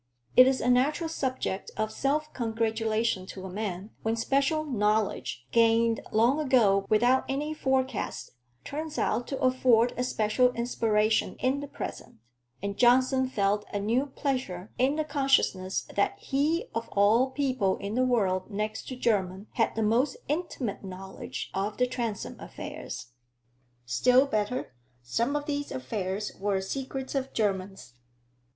[0.35, 5.99] It is a natural subject of self congratulation to a man, when special knowledge, gained
[6.11, 8.31] long ago without any forecast,
[8.63, 12.15] turns out to afford a special inspiration in the present;
[12.63, 17.93] and Johnson felt a new pleasure in the consciousness that he of all people in
[17.93, 23.11] the world next to Jermyn had the most intimate knowledge of the Transome affairs.
[23.85, 24.73] Still better
[25.03, 27.93] some of these affairs were secrets of Jermyn's.